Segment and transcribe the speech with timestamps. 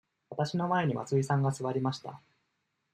[0.31, 2.19] わたしの前に松井さんが座りました。